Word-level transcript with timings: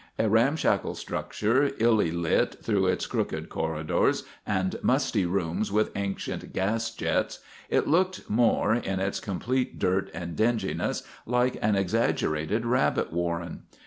A 0.17 0.27
ramshackle 0.27 0.95
structure, 0.95 1.69
illy 1.77 2.09
lit 2.09 2.55
through 2.63 2.87
its 2.87 3.05
crooked 3.05 3.49
corridors 3.49 4.23
and 4.47 4.75
musty 4.81 5.27
rooms 5.27 5.71
with 5.71 5.95
ancient 5.95 6.53
gas 6.53 6.89
jets, 6.89 7.37
it 7.69 7.87
looked 7.87 8.27
more, 8.27 8.73
in 8.73 8.99
its 8.99 9.19
complete 9.19 9.77
dirt 9.77 10.09
and 10.11 10.35
dinginess, 10.35 11.03
like 11.27 11.55
an 11.61 11.75
exaggerated 11.75 12.65
rabbit 12.65 13.13
warren. 13.13 13.61